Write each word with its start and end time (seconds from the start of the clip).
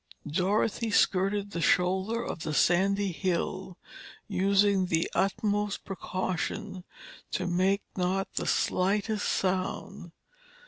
Dorothy 0.27 0.89
skirted 0.89 1.51
the 1.51 1.61
shoulder 1.61 2.23
of 2.23 2.41
the 2.41 2.55
sandy 2.55 3.11
hill, 3.11 3.77
using 4.27 4.87
the 4.87 5.07
utmost 5.13 5.85
precaution 5.85 6.83
to 7.29 7.45
make 7.45 7.83
not 7.95 8.27
the 8.33 8.47
slightest 8.47 9.29
sound. 9.29 10.11